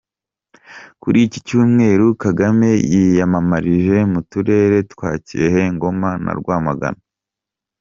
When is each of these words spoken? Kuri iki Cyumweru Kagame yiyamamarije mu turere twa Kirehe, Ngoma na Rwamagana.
Kuri 1.01 1.19
iki 1.25 1.39
Cyumweru 1.47 2.05
Kagame 2.23 2.69
yiyamamarije 2.91 3.97
mu 4.11 4.21
turere 4.29 4.77
twa 4.91 5.09
Kirehe, 5.25 5.63
Ngoma 5.75 6.09
na 6.23 6.31
Rwamagana. 6.39 7.01